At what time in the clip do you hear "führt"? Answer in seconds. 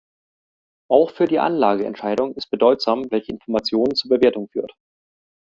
4.49-4.73